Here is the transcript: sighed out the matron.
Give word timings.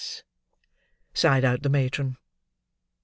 sighed 1.13 1.45
out 1.45 1.61
the 1.61 1.69
matron. 1.69 2.17